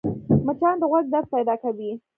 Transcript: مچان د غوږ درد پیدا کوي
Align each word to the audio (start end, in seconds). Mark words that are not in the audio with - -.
مچان 0.45 0.75
د 0.81 0.83
غوږ 0.91 1.05
درد 1.13 1.27
پیدا 1.35 1.55
کوي 1.63 1.91